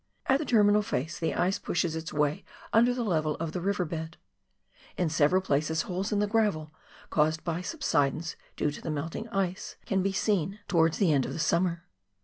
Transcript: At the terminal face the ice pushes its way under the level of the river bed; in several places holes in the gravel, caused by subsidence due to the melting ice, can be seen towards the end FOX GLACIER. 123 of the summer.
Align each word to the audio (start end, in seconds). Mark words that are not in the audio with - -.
At 0.25 0.39
the 0.39 0.45
terminal 0.45 0.81
face 0.81 1.19
the 1.19 1.35
ice 1.35 1.59
pushes 1.59 1.95
its 1.95 2.11
way 2.11 2.43
under 2.73 2.91
the 2.91 3.03
level 3.03 3.35
of 3.35 3.51
the 3.51 3.61
river 3.61 3.85
bed; 3.85 4.17
in 4.97 5.09
several 5.09 5.43
places 5.43 5.83
holes 5.83 6.11
in 6.11 6.17
the 6.17 6.25
gravel, 6.25 6.71
caused 7.11 7.43
by 7.43 7.61
subsidence 7.61 8.35
due 8.57 8.71
to 8.71 8.81
the 8.81 8.89
melting 8.89 9.29
ice, 9.29 9.75
can 9.85 10.01
be 10.01 10.11
seen 10.11 10.57
towards 10.67 10.97
the 10.97 11.13
end 11.13 11.25
FOX 11.25 11.33
GLACIER. 11.33 11.35
123 11.35 11.35
of 11.35 11.35
the 11.35 11.47
summer. 11.47 11.83